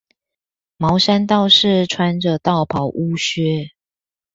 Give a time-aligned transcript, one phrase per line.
[0.77, 3.69] 茅山道士穿著道袍烏靴